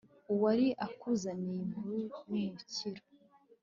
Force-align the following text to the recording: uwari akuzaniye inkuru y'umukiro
uwari 0.33 0.67
akuzaniye 0.87 1.57
inkuru 1.65 1.91
y'umukiro 2.05 3.03